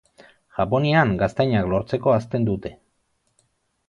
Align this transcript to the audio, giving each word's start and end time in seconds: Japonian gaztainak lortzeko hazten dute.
Japonian 0.59 1.11
gaztainak 1.19 1.69
lortzeko 1.73 2.13
hazten 2.13 2.47
dute. 2.49 2.73